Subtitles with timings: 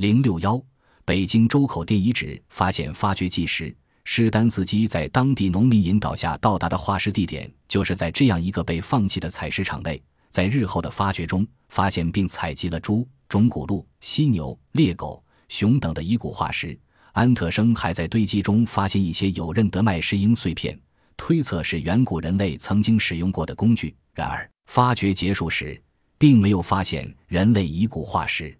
[0.00, 0.58] 零六幺，
[1.04, 3.76] 北京周口店遗址发现发掘纪实。
[4.04, 10.02] 施丹斯基在当地农民引导下到达的化石地点，就是在这样一个被放弃的采石场内。
[10.30, 16.74] 在日后的发掘中，发现并采集了猪、种骨鹿、犀牛、猎狗、熊等的遗骨化石。
[17.12, 20.80] 安特生还在堆积中发现一些有刃的麦石英碎片，
[21.14, 23.94] 推测是远古人类曾经使用过的工具。
[24.14, 25.78] 然而，发掘结束时，
[26.16, 28.56] 并没有发现人类遗骨化石。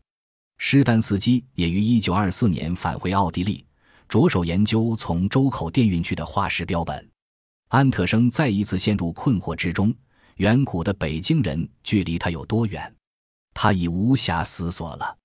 [0.62, 3.64] 施丹斯基也于1924年返回奥地利，
[4.06, 7.10] 着手研究从周口店运去的化石标本。
[7.68, 9.92] 安特生再一次陷入困惑之中。
[10.36, 12.94] 远古的北京人距离他有多远？
[13.54, 15.16] 他已无暇思索了。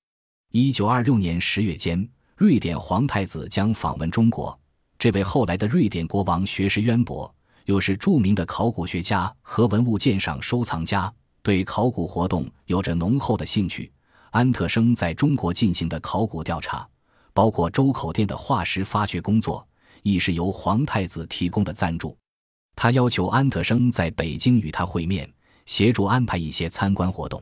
[0.52, 4.58] 一九二六年十月间，瑞典皇太子将访问中国。
[4.98, 7.34] 这位后来的瑞典国王学识渊博，
[7.66, 11.14] 又是著名的考古学家和文物鉴赏收藏家，
[11.44, 13.92] 对考古活动有着浓厚的兴趣。
[14.36, 16.86] 安特生在中国进行的考古调查，
[17.32, 19.66] 包括周口店的化石发掘工作，
[20.04, 22.18] 亦是由皇太子提供的赞助。
[22.76, 25.34] 他要求安特生在北京与他会面，
[25.66, 27.42] 协助安排一些参观活动。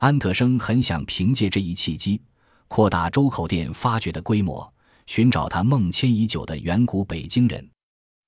[0.00, 2.20] 安特生很想凭借这一契机，
[2.68, 4.70] 扩大周口店发掘的规模，
[5.06, 7.66] 寻找他梦牵已久的远古北京人。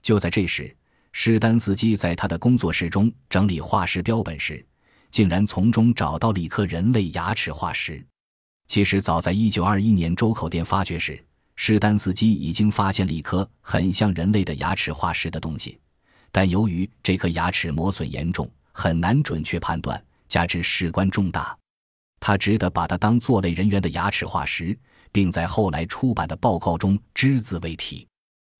[0.00, 0.74] 就在这时，
[1.12, 4.66] 施丹斯基在他的工作室中整理化石标本时，
[5.10, 8.04] 竟然从中找到了一颗人类牙齿化石。
[8.66, 11.22] 其实，早在1921年周口店发掘时，
[11.56, 15.78] 施丹斯基已经发现了一颗很像人类的牙齿化石的东西。
[16.30, 21.58] 但由于这颗牙齿磨损严重，很难准确判断，加之事关重大，
[22.20, 24.78] 他只得把它当做类人猿的牙齿化石，
[25.10, 28.06] 并在后来出版的报告中只字未提。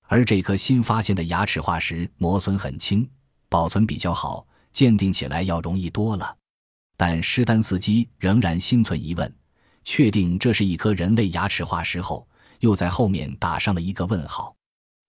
[0.09, 3.09] 而这颗新发现的牙齿化石磨损很轻，
[3.49, 6.37] 保存比较好，鉴定起来要容易多了。
[7.03, 9.35] 但施丹斯基仍然心存疑问，
[9.85, 14.55] 确定这是一颗人类牙齿化石后，又在后面打上了一个问号。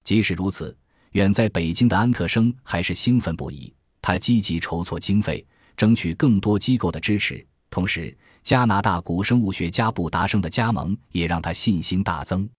[0.06, 0.74] 即使如此。
[1.12, 5.46] 远在北京的安特生还是兴奋不已，他积极筹措经费，
[5.76, 7.46] 争取更多机构的支持。
[7.70, 12.50] 同时，加拿大古生物学家布达生的加盟也让他信心大增。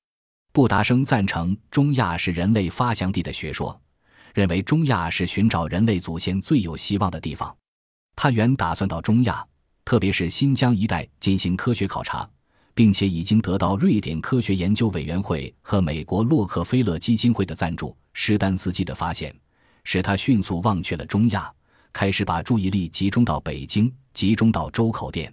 [0.52, 3.80] 布达生赞成中亚是人类发祥地的学说，
[4.34, 7.56] 认为中亚是寻找人类祖先最有希望的地方。
[8.16, 9.44] 他原打算到中亚，
[9.84, 12.28] 特别是新疆一带进行科学考察。
[12.74, 17.96] 并且已经得到瑞典科学研究委员会和美国洛克菲勒基金会的赞助。
[18.14, 19.34] 施丹斯基的发现
[19.84, 21.52] 使他迅速忘却了中亚，
[21.92, 25.32] 开始把注意力集中到北京，集中到周口店。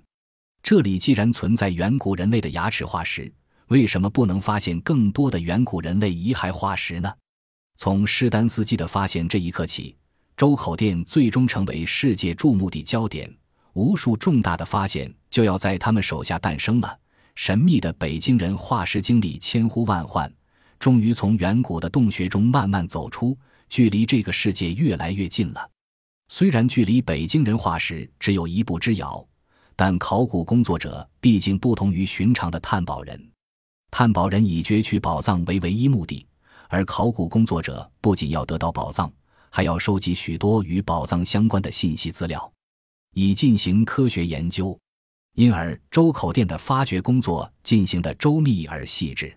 [0.63, 3.31] 这里既然存在远古人类的牙齿化石，
[3.67, 7.11] 为什么不能发现更多的远古人类遗骸化石呢？
[7.77, 9.95] 从施丹斯基的发现这一刻起，
[10.39, 13.29] 周口店最终成为世界注目的焦点，
[13.73, 16.97] 无数重大的发现就要在他们手下诞生了。
[17.35, 20.33] 神秘的北京人化石经历千呼万唤，
[20.79, 25.69] 终于从远古的洞穴中慢慢走出，距离这个世界越来越近了。
[26.29, 29.21] 虽然距离北京人化石只有一步之遥，
[29.75, 33.29] 但考古工作者毕竟不同于寻常的探宝人。
[33.91, 36.25] 探宝人以攫取宝藏为唯一目的，
[36.69, 39.11] 而考古工作者不仅要得到宝藏，
[39.49, 42.51] 还要收集许多与宝藏相关的信息资料，
[43.13, 44.77] 以进行科学研究。
[45.35, 49.35] 因而，周口店的发掘工作进行的周密而细致。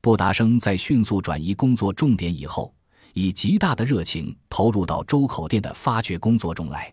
[0.00, 2.74] 布达生在迅速转移工作重点以后，
[3.12, 6.92] 以极大的热情投入到周口店的发掘工作中来。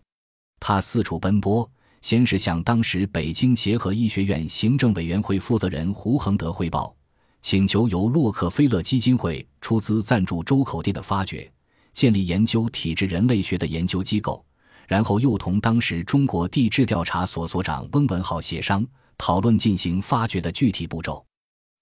[0.60, 1.68] 他四处奔波，
[2.00, 6.94] 先是向当时北京协和医学院行政委员会负责人胡恒德汇报，
[7.40, 11.50] 请求由洛克菲勒基金会出资赞助周口店的发掘，
[11.92, 14.44] 建立研究体质人类学的研究机构。
[14.88, 18.86] 然后又同当时中国地质调查所所长翁文浩协商
[19.16, 21.24] 讨论进行发掘的具体步骤。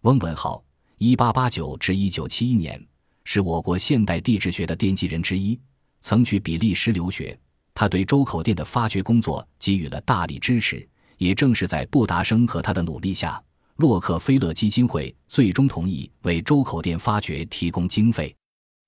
[0.02, 0.62] 翁文浩
[0.98, 2.86] （1889 至1971年）
[3.24, 5.58] 是我国现代地质学的奠基人之一，
[6.02, 7.36] 曾去比利时留学。
[7.74, 10.86] 他对周口店的发掘工作给予了大力支持。
[11.16, 13.42] 也正是在布达生和他的努力下，
[13.76, 18.34] 洛克菲勒基金会最终同意为周口店发掘提供经费。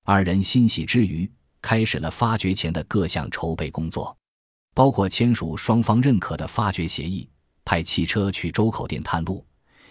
[0.04, 1.30] 二人欣喜之余。
[1.62, 4.14] 开始了发掘前的各项筹备工作，
[4.74, 7.28] 包括签署双方认可的发掘协议，
[7.64, 9.46] 派汽车去周口店探路，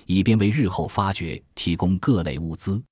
[0.05, 2.83] 以便为日后发掘提供各类物资。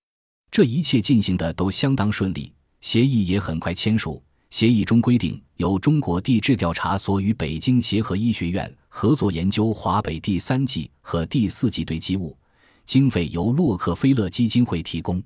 [0.49, 4.23] 这一切进行的都相当顺利，协议也很快签署。
[4.49, 12.35] 协议中规定，由中国地质调查所与北京协和医学院合作研究华北第三纪和第四纪堆积物，
[12.85, 15.21] 经费由洛克菲勒基金会提供，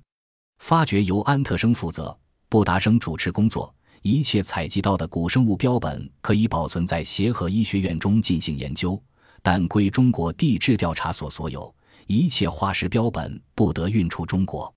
[0.64, 2.18] 发掘由安特生负责。
[2.48, 8.98] 布达生主持工作，一切采集到的古生物标本可以保存在协和医学院中进行研究，
[9.42, 11.74] 但归中国地质调查所所有，
[12.06, 14.74] 一切化石标本不得运出中国。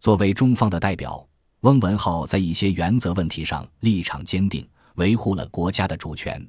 [0.00, 1.26] 作为中方的代表，
[1.60, 6.46] 翁文浩在一些原则问题上立场坚定，维护了国家的主权。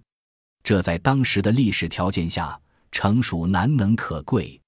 [0.61, 2.59] 这在当时的历史条件下，
[2.91, 4.59] 诚属难能可贵。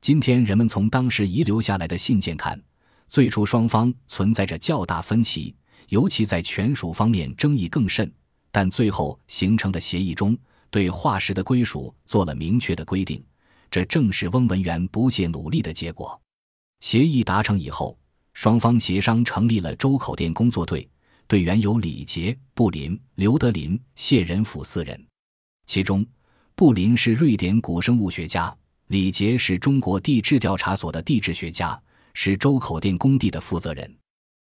[0.00, 2.62] 今天人们从当时遗留下来的信件看，
[3.08, 5.54] 最初双方存在着较大分歧，
[5.88, 8.12] 尤其在权属方面争议更甚。
[8.50, 10.36] 但最后形成的协议中，
[10.70, 13.22] 对化石的归属做了明确的规定，
[13.70, 16.20] 这正是翁文元不懈努力的结果。
[16.80, 17.98] 协议达成以后，
[18.32, 20.88] 双方协商成立了周口店工作队，
[21.26, 25.06] 队员有李杰、布林、刘德林、谢仁甫四人，
[25.66, 26.04] 其中
[26.54, 28.54] 布林是瑞典古生物学家。
[28.88, 31.78] 李杰是中国地质调查所的地质学家，
[32.18, 33.94] 是周口店工地的负责人。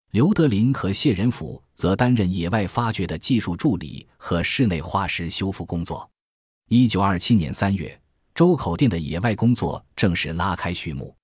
[0.10, 6.10] 刘德林和谢仁甫则担任野外发掘的技术助理和室内化石修复工作。
[6.70, 7.98] 一九二七年三月，
[8.34, 11.16] 周口店的野外工作正式拉开序幕。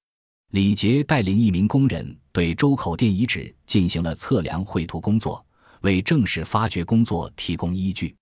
[0.51, 5.43] 李杰带领一名工人对周口店遗址进行了测量绘图工作，
[5.81, 8.15] 为正式发掘工作提供依据。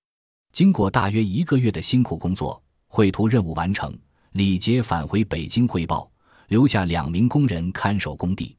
[0.54, 3.94] 经过大约一个月的辛苦工作，绘图任务完成。
[4.32, 6.10] 李杰返回北京汇报，
[6.54, 8.56] 留下两名工人看守工地。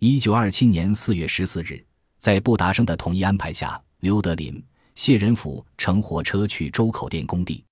[0.00, 1.80] 一九二七年四月十四日，
[2.18, 4.60] 在布达生的统一安排下，刘德林、
[4.96, 7.64] 谢仁甫乘火车去周口店工地。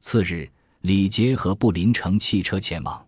[0.00, 0.46] 次日，
[0.82, 3.02] 李杰和布林乘汽车前往。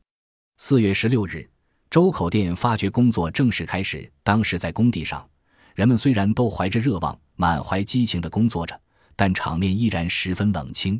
[0.56, 1.46] 四月十六日，
[1.90, 4.10] 周口店发掘工作正式开始。
[4.22, 5.28] 当时在工地上，
[5.74, 8.80] 人们虽然都怀着热望，满怀激情地工作着，
[9.14, 10.98] 但场面依然十分冷清。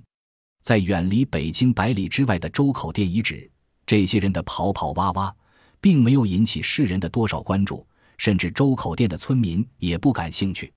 [0.60, 3.50] 在远离北京百里之外的周口店遗址，
[3.88, 5.34] 这些人的跑跑挖挖，
[5.80, 7.86] 并没有引起世人的多少关注，
[8.18, 10.70] 甚至周口店的村民也不感兴趣。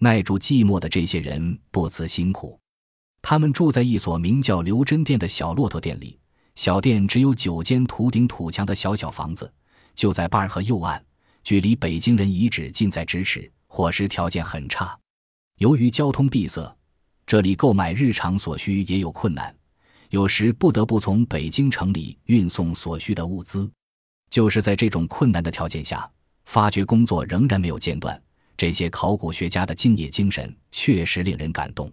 [0.00, 2.58] 耐住寂寞的这些人不辞辛苦，
[3.20, 6.18] 他们住在一所名叫刘真店的小骆驼店里。
[6.54, 9.52] 小店只有九间土顶土墙的小小房子，
[9.94, 10.98] 就在巴尔河右岸，
[11.44, 14.98] 距离北京人遗址近在咫尺，伙食条件很差。
[15.58, 16.74] 由于交通闭塞。
[17.26, 19.52] 这里购买日常所需也有困难，
[20.10, 23.70] 有时不得不从北京城里运送所需的物资。
[24.30, 26.08] 就是在这种困难的条件下，
[26.46, 28.20] 发掘工作仍然没有间断。
[28.56, 31.90] 这些考古学家的敬业精神确实令人感动。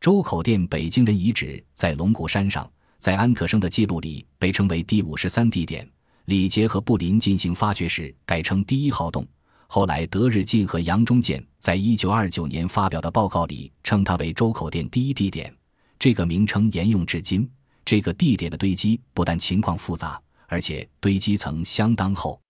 [0.00, 2.68] 周口店北京人遗址在龙骨山上，
[2.98, 5.88] 在安特生的记录里被称为第五十三地点。
[6.26, 9.26] 李杰和布林进行发掘时改称第一号洞。
[9.66, 15.54] 后来，德日进和杨忠建在一九二九年发表的报告里称它为周口店第一地点，
[16.02, 17.48] 这个名称沿用至今。
[17.84, 22.42] 这个地点的堆积不但情况复杂，而且堆积层相当厚。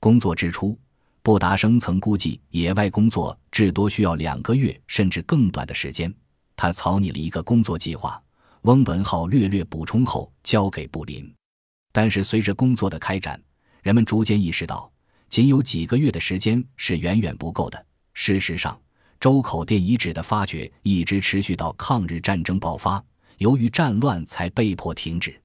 [0.00, 0.74] 工作之初，
[1.20, 6.10] 布达生曾估计野外工作至多需要两个月甚至更短的时间。
[6.56, 8.18] 他草拟了一个工作计划，
[8.62, 11.30] 翁文浩略略补充后交给布林。
[11.92, 13.38] 但是随着工作的开展，
[13.82, 14.90] 人们逐渐意识到。
[15.28, 17.84] 仅有几个月的时间是远远不够的。
[18.14, 18.80] 事实上，
[19.24, 23.02] 周口店遗址的发掘一直持续到抗日战争爆发，
[23.38, 25.40] 由于战乱才被迫停止。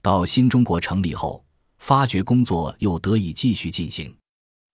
[0.00, 1.44] 到新中国成立后，
[1.78, 4.16] 发掘工作又得以继续进行。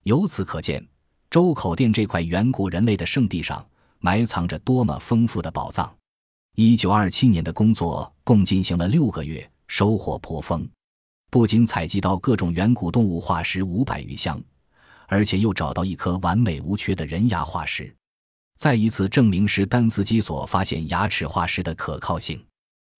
[0.03, 0.87] 由此可见，
[1.31, 3.65] 周口店这块远古人类的圣地上
[3.97, 5.91] 埋藏着多么丰富的宝藏。
[6.55, 10.69] 一九二七年的工作共进行了六个月，收获颇丰。
[11.31, 14.39] 不仅采集到各种远古动物化石五百余箱，
[15.07, 17.91] 而且又找到一颗完美无缺的人牙化石，
[18.55, 22.41] 再一次证明是丹斯基所发现牙齿化石的可靠性。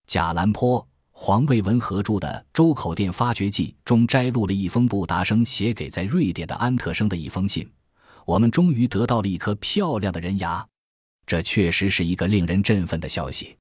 [0.06, 7.66] 贾兰坡、黄卫文合著的《周口店发掘记》中摘录了一封布达生写给在瑞典的安特生的一封信
[8.26, 10.66] ：“我们终于得到了一颗漂亮的人牙，
[11.26, 13.56] 这确实是一个令人振奋的消息。”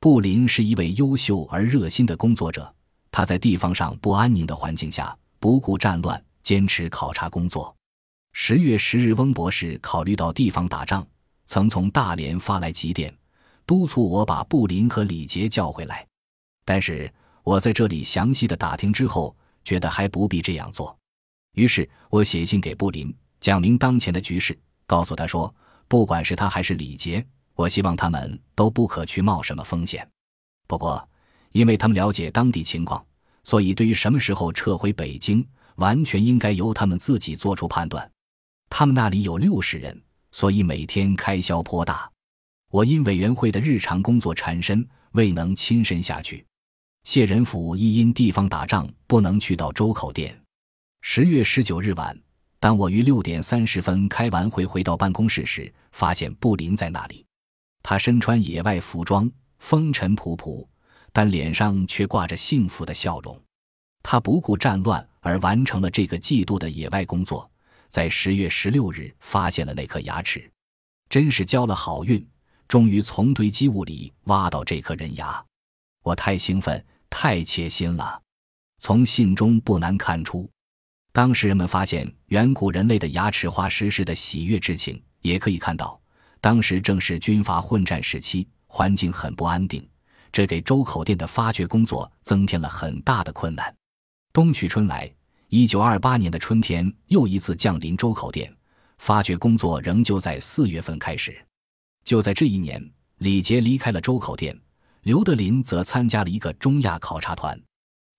[0.00, 2.72] 布林是一位优秀而热心的工作者。
[3.10, 7.74] 他在地方上不安宁的环境下，不顾战乱，坚持考察工作。
[8.32, 11.04] 十月十日，翁博士考虑到地方打仗，
[11.48, 13.12] 曾从大连发来急电，
[13.66, 16.06] 督促我把布林和李杰叫回来。
[16.64, 17.12] 但是
[17.42, 20.96] 我在这里详细的打听之后，觉得还不必这样做。
[21.54, 25.52] 于是我写信给布林，讲明当前的局势，告诉他说，
[25.88, 30.08] 不管是他还是李杰，我希望他们都不可去冒什么风险。
[30.68, 31.06] 不过。
[31.52, 33.02] 因为他们了解当地情况，
[33.42, 35.44] 所以对于什么时候撤回北京，
[35.76, 38.08] 完全应该由他们自己做出判断。
[38.68, 39.98] 他们那里有六十人，
[40.38, 42.08] 所以每天开销颇大。
[42.70, 46.46] 我因委员会的日常工作缠身，未能亲身下去。
[47.02, 50.40] 谢仁甫亦因地方打仗，不能去到周口店。
[51.00, 52.16] 十月十九日晚，
[52.60, 57.26] 当我于六点三十分开完会回到办公室时，发现布林在那里。
[57.82, 59.28] 他身穿野外服装，
[59.58, 60.64] 风尘仆仆。
[61.12, 63.36] 但脸上却挂着幸福的笑容。
[64.04, 67.50] 他不顾战乱而完成了这个季度的野外工作，
[67.88, 70.50] 在十月十六日发现了那颗牙齿，
[71.08, 72.24] 真是交了好运，
[72.68, 75.44] 终于从堆积物里挖到这颗人牙。
[76.02, 78.22] 我太兴奋，太切心了。
[78.78, 80.48] 从信中不难看出，
[81.12, 85.02] 当时人们发现远古人类的牙齿化石时的喜悦之情。
[85.20, 86.00] 也可以看到，
[86.40, 89.86] 当时正是军阀混战时期，环境很不安定，
[90.30, 93.74] 这给周口店的发掘工作增添了很大的困难。
[94.32, 95.12] 冬去春来，
[95.50, 98.54] 一九二八年的春天又一次降临周口店，
[98.98, 101.34] 发掘工作仍旧在四月份开始。
[102.04, 102.78] 就在这一年，
[103.16, 104.54] 李杰离开了周口店，
[105.04, 107.58] 刘德林则参加了一个中亚考察团。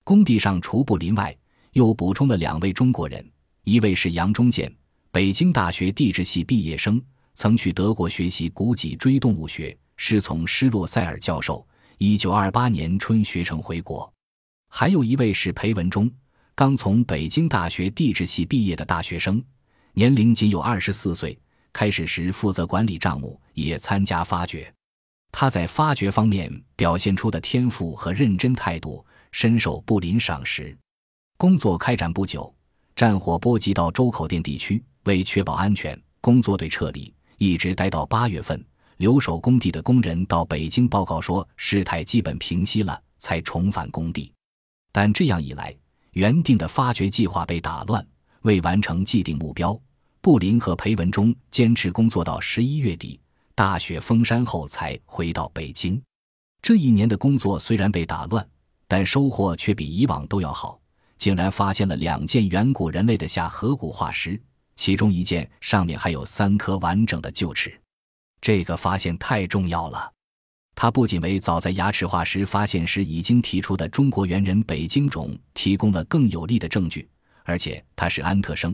[0.03, 1.37] 工地上除布林外，
[1.73, 3.23] 又补充了两位中国人，
[3.63, 4.75] 一位是杨忠建，
[5.11, 6.99] 北京大学地质系毕业生，
[7.35, 11.63] 曾去德国学习古脊椎动物学，师从施洛塞尔教授。
[11.99, 14.11] 一九二八年春学成回国。
[14.71, 16.09] 还有一位是裴文中，
[16.59, 19.41] 刚从北京大学地质系毕业的大学生，
[19.93, 21.39] 年龄仅有二十四岁，
[21.71, 24.69] 开始时负责管理账目，也参加发掘。
[25.31, 29.05] 他在发掘方面表现出的天赋和认真态度。
[29.31, 30.77] 深受布林赏识。
[31.37, 32.53] 工作开展不久，
[32.93, 34.83] 战火波及到周口店地区。
[35.05, 38.61] 为确保安全，工作队撤离，一直待到八月份。
[38.97, 44.29] 留守工地的工人到北京报告说，事态基本平息了，才重返工地。
[44.91, 45.73] 但这样一来，
[46.11, 48.05] 原定的发掘计划被打乱，
[48.41, 49.79] 未完成既定目标。
[50.21, 53.19] 布林和裴文中坚持工作到十一月底，
[53.55, 56.01] 大雪封山后才回到北京。
[56.61, 58.47] 这一年的工作虽然被打乱。
[58.91, 60.81] 但收获却比以往都要好，
[61.15, 64.41] 竟然发现了两件远古人类的下颌骨化石，
[64.75, 67.79] 其中一件上面还有三颗完整的臼齿。
[68.41, 70.11] 这个发现太重要了，
[70.81, 77.05] 它不仅为早在牙齿化石发现时已经提出的中国猿人北京种提供了更有力的证据，
[77.43, 78.73] 而且它使安特生、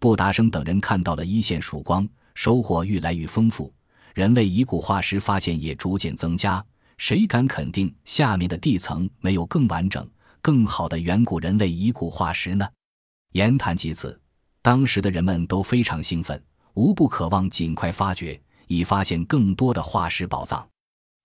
[0.00, 3.72] 布达生等人看到了一线曙光，收获愈来愈丰富，
[4.14, 6.60] 人类遗骨化石发现也逐渐增加。
[6.98, 10.04] 谁敢肯定下面的地层没有更完整、
[10.42, 12.66] 更好的远古人类遗骨化石呢？
[13.30, 14.20] 言谈及此，
[14.60, 16.42] 当时的人们都非常兴奋，
[16.74, 20.68] 无不渴望尽快发掘，以发现更多的化石宝藏。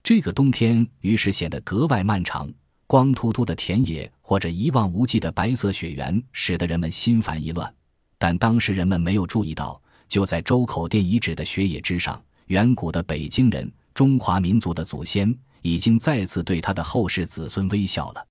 [0.03, 2.51] 这个冬天于是显得格外漫长。
[2.87, 7.71] 光秃秃的田野或者一望无际的白色雪原，使得人们心烦意乱。
[8.17, 15.37] 但当时人们没有注意到，就在周口店遗址的雪野之上，远古的北京人、中华民族的祖先。
[15.61, 18.25] 已经再次对他的后世子孙微笑了。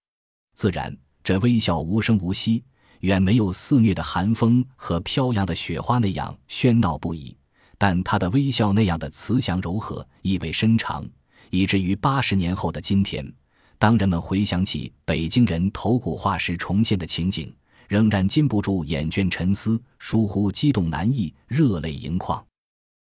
[0.55, 2.65] 自然，这微笑无声无息，
[3.01, 7.37] 远没有肆虐的寒风和飘扬的雪花那样喧闹不已。
[7.77, 11.07] 但他的微笑那样的慈祥柔和，意味深长，
[11.51, 13.33] 以至于八十年后的今天，
[13.79, 17.53] 当人们回想起北京人头骨化石重现的情景，
[17.89, 22.48] 仍然禁不住眼倦沉思，疏忽激动难抑，热泪盈眶。